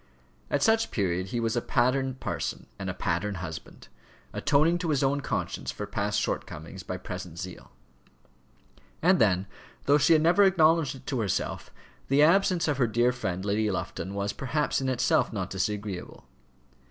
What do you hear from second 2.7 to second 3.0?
and a